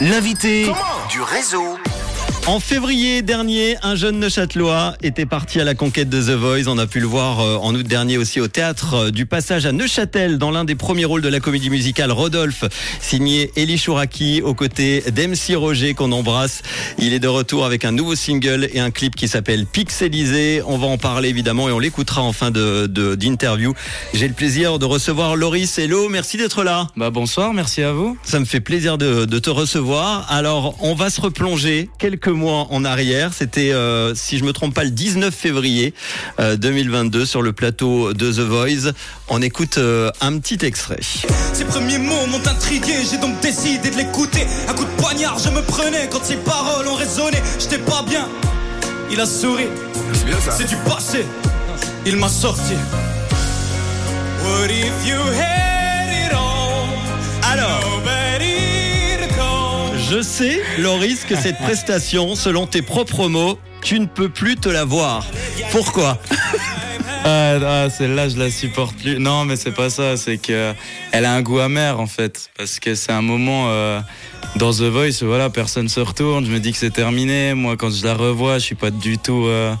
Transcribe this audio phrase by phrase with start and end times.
[0.00, 0.72] L'invité
[1.10, 1.77] du réseau.
[2.48, 6.66] En février dernier, un jeune Neuchâtelois était parti à la conquête de The Voice.
[6.66, 9.66] On a pu le voir euh, en août dernier aussi au théâtre euh, du passage
[9.66, 12.64] à Neuchâtel dans l'un des premiers rôles de la comédie musicale Rodolphe,
[13.02, 16.62] signé Elie Chouraki aux côtés d'MC Roger qu'on embrasse.
[16.98, 20.62] Il est de retour avec un nouveau single et un clip qui s'appelle Pixelisé.
[20.66, 23.74] On va en parler évidemment et on l'écoutera en fin de d'interview.
[24.14, 25.78] J'ai le plaisir de recevoir Loris.
[25.78, 26.86] Hello, merci d'être là.
[26.96, 28.16] Bah bonsoir, merci à vous.
[28.22, 30.24] Ça me fait plaisir de, de te recevoir.
[30.30, 33.32] Alors, on va se replonger quelques mois en arrière.
[33.34, 35.92] C'était, euh, si je me trompe pas, le 19 février
[36.38, 38.92] 2022 euh, sur le plateau de The Voice.
[39.28, 41.00] On écoute euh, un petit extrait.
[41.52, 44.46] Ces premiers mots m'ont intrigué, j'ai donc décidé de l'écouter.
[44.68, 47.38] Un coup de poignard, je me prenais quand ces paroles ont résonné.
[47.58, 48.26] J'étais pas bien,
[49.10, 49.66] il a souri.
[50.56, 51.26] C'est du passé,
[52.06, 52.74] il m'a sorti.
[54.44, 57.52] What if you had it all?
[57.52, 58.07] Alors.
[60.10, 64.70] Je sais, Loris, que cette prestation, selon tes propres mots, tu ne peux plus te
[64.70, 65.26] la voir.
[65.70, 66.18] Pourquoi?
[67.24, 69.18] Ah, ah, celle-là, je la supporte plus.
[69.18, 70.16] Non, mais c'est pas ça.
[70.16, 70.72] C'est que
[71.12, 74.00] elle a un goût amer en fait, parce que c'est un moment euh,
[74.56, 75.22] dans The Voice.
[75.22, 76.46] Voilà, personne se retourne.
[76.46, 77.52] Je me dis que c'est terminé.
[77.52, 79.44] Moi, quand je la revois, je suis pas du tout.
[79.46, 79.74] Euh,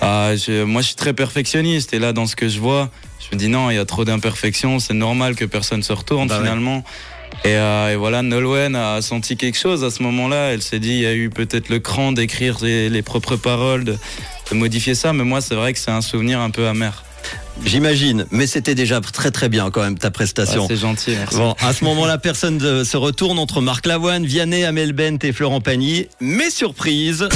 [0.00, 0.30] ah,
[0.66, 1.94] moi, je suis très perfectionniste.
[1.94, 4.04] Et là, dans ce que je vois, je me dis non, il y a trop
[4.04, 4.80] d'imperfections.
[4.80, 6.82] C'est normal que personne se retourne bah finalement.
[7.46, 10.52] Euh, et, voilà, Nolwenn a senti quelque chose à ce moment-là.
[10.52, 13.96] Elle s'est dit, il y a eu peut-être le cran d'écrire les, propres paroles, de,
[14.52, 15.12] modifier ça.
[15.12, 17.04] Mais moi, c'est vrai que c'est un souvenir un peu amer.
[17.64, 20.66] J'imagine, mais c'était déjà très très bien quand même ta prestation.
[20.66, 21.36] c'est gentil, merci.
[21.36, 25.60] Bon, à ce moment-là, personne se retourne entre Marc Lavoine, Vianney, Amel Bent et Florent
[25.60, 26.08] Pagny.
[26.20, 27.28] Mais surprise.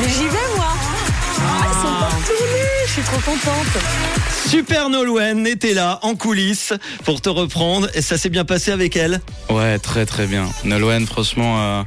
[0.00, 0.72] Mais j'y vais moi.
[1.38, 2.14] Ah, ils sont pas
[2.86, 4.23] je suis trop contente.
[4.48, 6.72] Super Nolwenn était là en coulisses
[7.04, 10.48] pour te reprendre et ça s'est bien passé avec elle Ouais, très très bien.
[10.64, 11.82] Nolwenn, franchement, euh,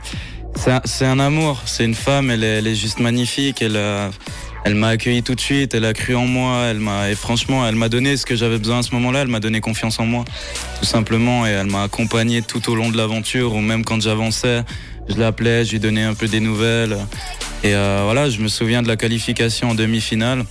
[0.86, 1.62] c'est un, amour.
[1.66, 3.62] C'est une femme, elle est, juste magnifique.
[3.62, 4.10] Elle, euh,
[4.64, 6.66] elle m'a accueilli tout de suite, elle a cru en moi.
[6.66, 9.22] Elle m'a, et franchement, elle m'a donné ce que j'avais besoin à ce moment-là.
[9.22, 10.26] Elle m'a donné confiance en moi,
[10.80, 11.46] tout simplement.
[11.46, 14.64] Et elle m'a accompagné tout au long de l'aventure, ou même quand j'avançais,
[15.08, 16.98] je l'appelais, je lui donnais un peu des nouvelles.
[17.64, 20.44] Et euh, voilà, je me souviens de la qualification en demi-finale.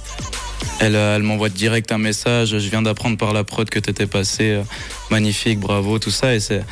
[0.83, 2.59] Euh, elle, m'envoie direct un message.
[2.59, 4.51] Je viens d'apprendre par la prod que tu étais passé.
[4.51, 4.63] Euh,
[5.11, 6.35] magnifique, bravo, tout ça.
[6.35, 6.65] Et c'est,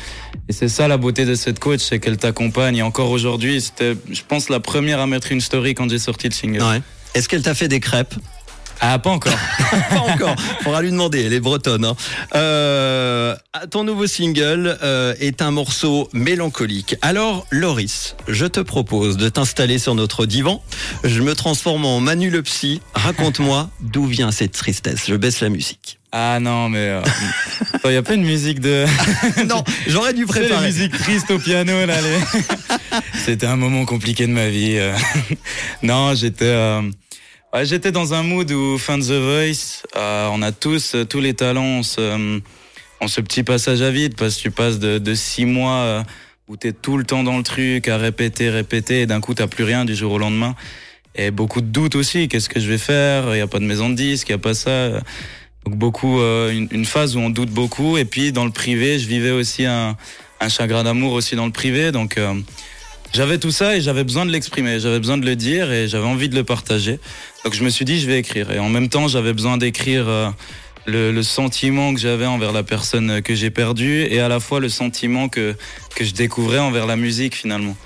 [0.67, 2.77] ça la beauté de cette coach, c'est qu'elle t'accompagne.
[2.77, 6.27] Et encore aujourd'hui, c'était, je pense, la première à mettre une story quand j'ai sorti
[6.27, 6.81] le single.
[7.13, 8.15] Est-ce qu'elle t'a fait des crêpes?
[8.81, 9.37] Ah, pas encore.
[9.89, 10.35] pas encore.
[10.61, 11.23] Faudra lui demander.
[11.23, 11.85] Elle est bretonne.
[11.85, 11.95] Hein.
[12.35, 13.35] Euh,
[13.71, 16.95] ton nouveau single euh, est un morceau mélancolique.
[17.01, 20.63] Alors, Loris, je te propose de t'installer sur notre divan.
[21.03, 22.81] Je me transforme en Manu le psy.
[22.93, 25.03] Raconte-moi d'où vient cette tristesse.
[25.07, 25.99] Je baisse la musique.
[26.17, 27.01] Ah non, mais
[27.83, 28.85] il n'y a pas une musique de.
[29.49, 30.61] non, j'aurais dû préparer.
[30.61, 31.95] La musique triste au piano là.
[33.25, 34.77] C'était un moment compliqué de ma vie.
[34.77, 34.95] Euh.
[35.83, 36.79] non, j'étais.
[37.55, 41.21] Euh, j'étais dans un mood où fin de The Voice, euh, on a tous tous
[41.21, 42.41] les talents, on se,
[43.07, 46.03] ce petit passage à vide parce que tu passes de, six mois
[46.49, 49.33] où tu es tout le temps dans le truc à répéter, répéter, et d'un coup
[49.33, 50.55] t'as plus rien du jour au lendemain.
[51.15, 52.27] Et beaucoup de doutes aussi.
[52.27, 53.29] Qu'est-ce que je vais faire?
[53.29, 54.89] Il n'y a pas de maison de disque, il n'y a pas ça.
[55.65, 57.97] Donc beaucoup, euh, une, phase où on doute beaucoup.
[57.97, 59.95] Et puis dans le privé, je vivais aussi un,
[60.41, 61.93] un chagrin d'amour aussi dans le privé.
[61.93, 62.33] Donc euh,
[63.15, 66.05] j'avais tout ça et j'avais besoin de l'exprimer, j'avais besoin de le dire et j'avais
[66.05, 66.99] envie de le partager.
[67.45, 68.51] Donc je me suis dit, je vais écrire.
[68.51, 70.29] Et en même temps, j'avais besoin d'écrire euh,
[70.85, 74.59] le, le, sentiment que j'avais envers la personne que j'ai perdue et à la fois
[74.59, 75.55] le sentiment que,
[75.95, 77.77] que je découvrais envers la musique finalement.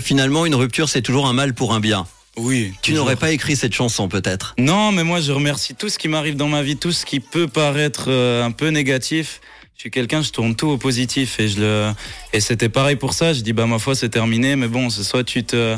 [0.00, 2.06] finalement, une rupture, c'est toujours un mal pour un bien.
[2.38, 2.72] Oui.
[2.80, 4.54] Tu n'aurais pas écrit cette chanson peut-être?
[4.56, 7.20] Non, mais moi je remercie tout ce qui m'arrive dans ma vie, tout ce qui
[7.20, 9.42] peut paraître euh, un peu négatif.
[9.76, 11.92] Je suis quelqu'un, je tourne tout au positif et je le
[12.32, 13.32] et c'était pareil pour ça.
[13.32, 15.76] Je dis bah ma foi c'est terminé, mais bon, c'est soit tu te,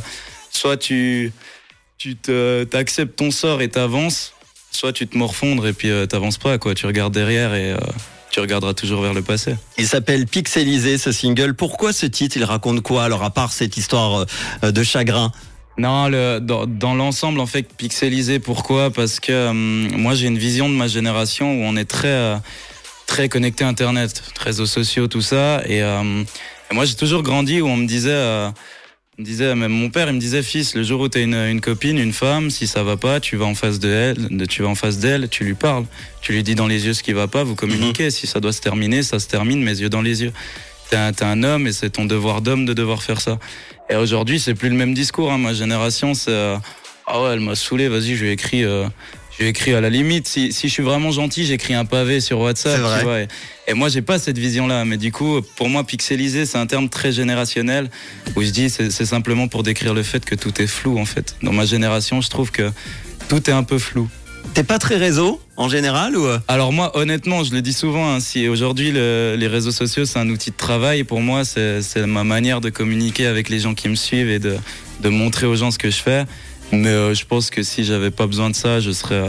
[0.50, 1.32] soit tu,
[1.96, 4.34] tu te, t'acceptes ton sort et t'avances,
[4.70, 6.74] soit tu te morfondres et puis euh, t'avances pas quoi.
[6.74, 7.78] Tu regardes derrière et euh,
[8.30, 9.54] tu regarderas toujours vers le passé.
[9.78, 11.54] Il s'appelle Pixelisé ce single.
[11.54, 12.36] Pourquoi ce titre?
[12.36, 14.26] Il raconte quoi Alors à part cette histoire
[14.62, 15.32] de chagrin?
[15.76, 18.38] Non, le, dans, dans l'ensemble, en fait, pixelisé.
[18.38, 18.92] Pourquoi?
[18.92, 22.36] Parce que euh, moi, j'ai une vision de ma génération où on est très, euh,
[23.06, 25.62] très connecté à Internet, réseaux sociaux, tout ça.
[25.66, 26.22] Et, euh,
[26.72, 28.50] moi, j'ai toujours grandi où on me disait,
[29.16, 31.20] on me disait, même mon père, il me disait, fils, le jour où tu as
[31.20, 34.46] une, une, copine, une femme, si ça va pas, tu vas en face de elle,
[34.48, 35.84] tu vas en face d'elle, tu lui parles,
[36.20, 38.06] tu lui dis dans les yeux ce qui va pas, vous communiquez.
[38.06, 38.10] Mhm.
[38.10, 40.32] Si ça doit se terminer, ça se termine, mes yeux dans les yeux.
[40.90, 43.38] T'es un, un homme et c'est ton devoir d'homme de devoir faire ça.
[43.88, 45.30] Et aujourd'hui, c'est plus le même discours.
[45.30, 45.38] Hein.
[45.38, 46.56] Ma génération, c'est euh,
[47.06, 47.88] ah ouais, elle m'a saoulé.
[47.88, 48.88] Vas-y, je lui ai écrit, euh,
[49.40, 52.38] J'ai écrit à la limite, si, si je suis vraiment gentil, j'écris un pavé sur
[52.40, 52.76] WhatsApp.
[52.98, 53.28] Tu vois, et,
[53.66, 54.84] et moi, j'ai pas cette vision-là.
[54.84, 57.90] Mais du coup, pour moi, pixelisé, c'est un terme très générationnel
[58.36, 61.34] où je dis, c'est simplement pour décrire le fait que tout est flou, en fait.
[61.42, 62.70] Dans ma génération, je trouve que
[63.28, 64.08] tout est un peu flou.
[64.52, 66.26] T'es pas très réseau en général ou?
[66.48, 70.18] Alors moi, honnêtement, je le dis souvent, hein, si aujourd'hui le- les réseaux sociaux c'est
[70.18, 73.72] un outil de travail, pour moi c'est c'est ma manière de communiquer avec les gens
[73.74, 74.58] qui me suivent et de,
[75.00, 76.24] de montrer aux gens ce que je fais.
[76.72, 79.14] Mais euh, je pense que si j'avais pas besoin de ça, je serais.
[79.16, 79.28] euh,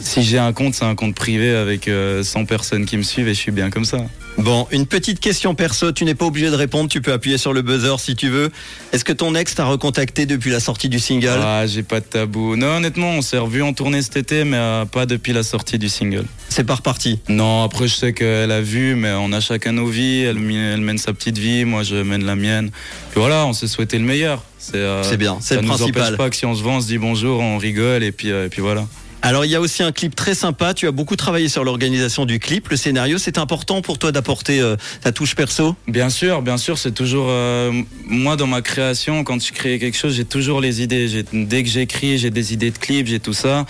[0.00, 3.28] si j'ai un compte, c'est un compte privé avec euh, 100 personnes qui me suivent
[3.28, 3.98] et je suis bien comme ça.
[4.38, 7.52] Bon, une petite question perso, tu n'es pas obligé de répondre, tu peux appuyer sur
[7.52, 8.50] le buzzer si tu veux.
[8.92, 11.38] Est-ce que ton ex t'a recontacté depuis la sortie du single?
[11.42, 12.56] Ah, j'ai pas de tabou.
[12.56, 15.78] Non, honnêtement, on s'est revu en tournée cet été, mais euh, pas depuis la sortie
[15.78, 16.24] du single.
[16.48, 17.20] C'est pas reparti?
[17.28, 20.22] Non, après je sais qu'elle a vu, mais on a chacun nos vies.
[20.22, 22.70] Elle mène sa petite vie, moi je mène la mienne.
[23.12, 24.42] Puis voilà, on s'est souhaité le meilleur.
[24.58, 26.02] C'est euh, C'est bien, c'est ça le nous principal.
[26.02, 28.30] empêche pas que si on se vend, on se dit bonjour, on rigole et puis
[28.32, 28.86] euh, et puis voilà.
[29.24, 32.24] Alors il y a aussi un clip très sympa, tu as beaucoup travaillé sur l'organisation
[32.24, 35.76] du clip, le scénario, c'est important pour toi d'apporter euh, ta touche perso?
[35.86, 37.70] Bien sûr, bien sûr, c'est toujours euh,
[38.06, 41.06] moi dans ma création quand je crée quelque chose, j'ai toujours les idées.
[41.06, 43.64] J'ai- Dès que j'écris, j'ai des idées de clips, j'ai tout ça.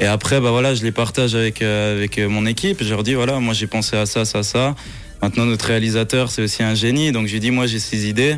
[0.00, 2.82] Et après, bah voilà, je les partage avec euh, avec euh, mon équipe.
[2.82, 4.74] Je leur dis voilà, moi j'ai pensé à ça, ça, ça.
[5.20, 8.36] Maintenant notre réalisateur c'est aussi un génie, donc je lui dis moi j'ai ces idées.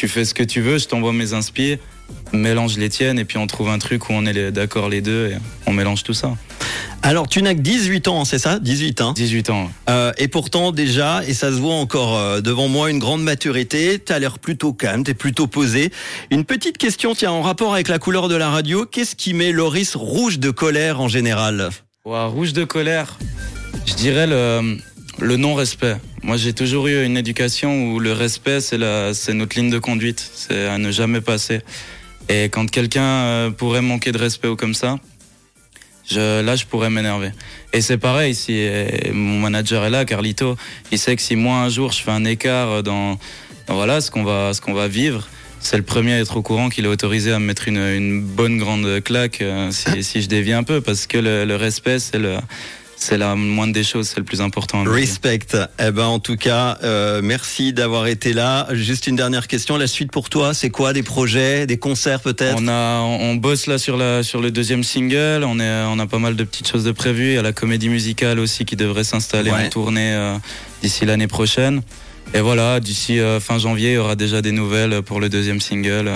[0.00, 1.76] Tu fais ce que tu veux, je t'envoie mes inspires,
[2.32, 5.26] mélange les tiennes et puis on trouve un truc où on est d'accord les deux
[5.26, 5.36] et
[5.66, 6.38] on mélange tout ça.
[7.02, 8.58] Alors tu n'as que 18 ans, c'est ça?
[8.60, 9.12] 18 hein?
[9.14, 9.70] 18 ans.
[9.90, 13.98] Euh, et pourtant déjà, et ça se voit encore euh, devant moi, une grande maturité,
[13.98, 15.92] t'as l'air plutôt calme, t'es plutôt posé.
[16.30, 19.52] Une petite question, tiens, en rapport avec la couleur de la radio, qu'est-ce qui met
[19.52, 21.68] Loris rouge de colère en général?
[22.06, 23.18] Ouah, rouge de colère,
[23.84, 24.78] je dirais le,
[25.20, 25.96] le non-respect.
[26.22, 29.78] Moi, j'ai toujours eu une éducation où le respect, c'est la- c'est notre ligne de
[29.78, 31.60] conduite, c'est à ne jamais passer.
[32.28, 34.98] Et quand quelqu'un euh, pourrait manquer de respect ou comme ça,
[36.10, 37.30] je, là, je pourrais m'énerver.
[37.72, 40.56] Et c'est pareil, si euh, mon manager est là, Carlito,
[40.90, 43.18] il sait que si moi, un jour, je fais un écart dans,
[43.66, 45.28] dans voilà, ce qu'on va, ce qu'on va vivre,
[45.60, 48.22] c'est le premier à être au courant qu'il est autorisé à me mettre une, une
[48.22, 51.98] bonne grande claque euh, si, si je dévie un peu, parce que le, le respect,
[51.98, 52.36] c'est le,
[53.02, 54.84] c'est la moindre des choses, c'est le plus important.
[54.84, 55.38] Respect.
[55.78, 58.68] Eh ben, en tout cas, euh, merci d'avoir été là.
[58.72, 59.78] Juste une dernière question.
[59.78, 60.92] La suite pour toi, c'est quoi?
[60.92, 62.56] Des projets, des concerts peut-être?
[62.58, 65.44] On a, on on bosse là sur la, sur le deuxième single.
[65.44, 67.28] On est, on a pas mal de petites choses de prévues.
[67.28, 69.66] Il y a la comédie musicale aussi qui devrait s'installer Ouais.
[69.66, 70.34] en tournée euh,
[70.82, 71.80] d'ici l'année prochaine.
[72.34, 75.60] Et voilà, d'ici euh, fin janvier, il y aura déjà des nouvelles pour le deuxième
[75.60, 76.10] single.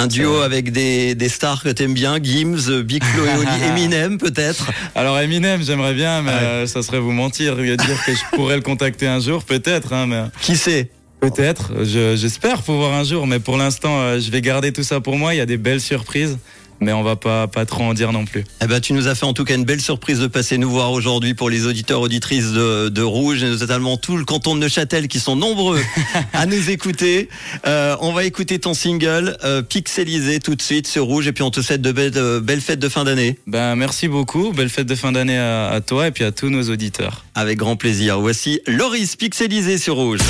[0.00, 4.16] Un duo avec des, des stars que t'aimes bien, Gims, Big Flo et Oli, Eminem
[4.18, 6.36] peut-être Alors Eminem, j'aimerais bien, mais Ouais.
[6.40, 7.76] euh, ça serait vous mentir, dire
[8.06, 9.92] que je pourrais le contacter un jour, peut-être.
[9.92, 10.88] Hein, mais Qui sait?
[11.20, 11.72] peut-être.
[11.84, 15.18] Je- J'espère pouvoir un jour, mais pour l'instant, euh, je vais garder tout ça pour
[15.18, 15.34] moi.
[15.34, 16.38] Il y a des belles surprises,
[16.80, 18.44] mais on va pas pas trop en dire non plus.
[18.62, 20.70] Eh ben, tu nous as fait en tout cas une belle surprise de passer nous
[20.70, 24.60] voir aujourd'hui pour les auditeurs auditrices de, de Rouge et notamment tout le canton de
[24.60, 25.80] Neuchâtel qui sont nombreux
[26.32, 27.28] à nous écouter.
[27.66, 31.42] Euh, on va écouter ton single euh, Pixelisé tout de suite sur Rouge et puis
[31.42, 33.38] on te souhaite de belles, de belles fêtes de fin d'année.
[33.46, 36.48] Ben merci beaucoup, belle fête de fin d'année à, à toi et puis à tous
[36.48, 37.24] nos auditeurs.
[37.34, 38.20] Avec grand plaisir.
[38.20, 40.20] Voici Loris Pixelisé sur Rouge.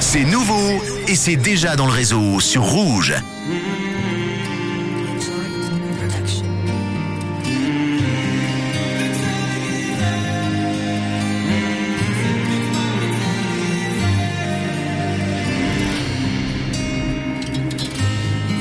[0.00, 3.14] C'est nouveau et c'est déjà dans le réseau sur Rouge.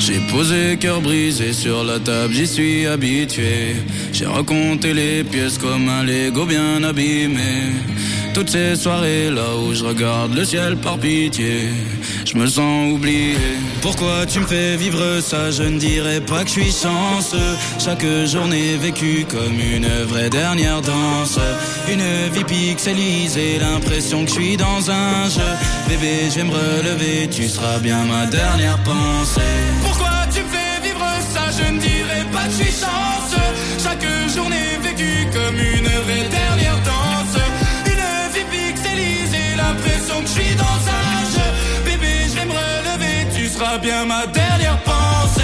[0.04, 3.76] J'ai posé cœur brisé sur la table, j'y suis habitué.
[4.12, 7.70] J'ai raconté les pièces comme un Lego bien abîmé.
[8.34, 11.70] Toutes ces soirées là où je regarde le ciel par pitié,
[12.26, 13.36] je me sens oublié.
[13.82, 15.52] Pourquoi tu me fais vivre ça?
[15.52, 17.56] Je ne dirais pas que je suis chanceux.
[17.80, 21.40] Chaque journée vécue comme une vraie dernière danse.
[21.92, 25.52] Une vie pixelisée, l'impression que je suis dans un jeu.
[25.88, 29.42] Bébé, je vais me relever, tu seras bien ma dernière pensée.
[29.84, 31.44] Pourquoi tu me fais vivre ça?
[31.58, 33.52] Je ne dirais pas que je suis chanceux.
[33.84, 37.01] Chaque journée vécue comme une vraie dernière danse.
[43.78, 45.42] Bien ma dernière pensée.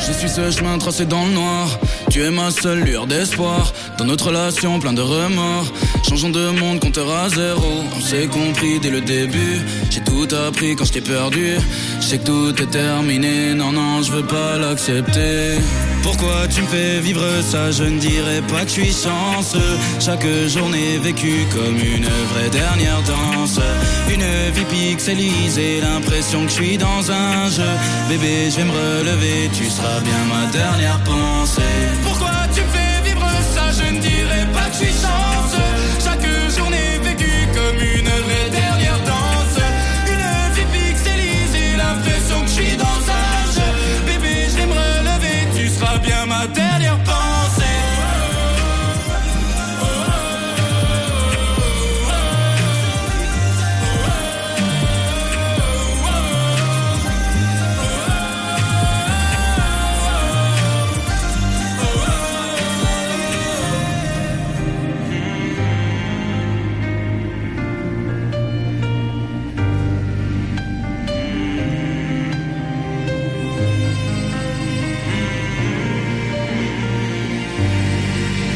[0.00, 1.68] Je suis ce chemin tracé dans le noir.
[2.12, 3.72] Tu es ma seule lueur d'espoir.
[3.96, 5.72] Dans notre relation, plein de remords.
[6.06, 7.84] Changeons de monde, compteur à zéro.
[7.96, 9.62] On s'est compris dès le début.
[9.88, 11.56] J'ai tout appris quand je perdu.
[12.00, 13.54] Je sais que tout est terminé.
[13.54, 15.56] Non, non, je veux pas l'accepter.
[16.02, 17.70] Pourquoi tu me fais vivre ça?
[17.70, 19.78] Je ne dirais pas que je suis chanceux.
[20.00, 23.60] Chaque journée vécue comme une vraie dernière danse.
[24.12, 27.72] Une vie pixelisée, l'impression que je suis dans un jeu.
[28.08, 31.62] Bébé, je vais me relever, tu seras bien ma dernière pensée.